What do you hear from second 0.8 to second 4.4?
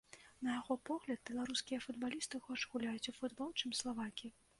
погляд, беларускія футбалісты горш гуляюць у футбол, чым славакі.